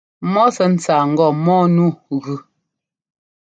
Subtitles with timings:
[0.31, 1.85] Mɔ sɛ́ ńtsáa ŋgɔ mɔ́ɔ nu
[2.23, 2.35] gʉ.